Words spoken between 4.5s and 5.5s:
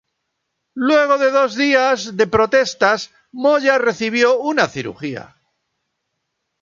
cirugía.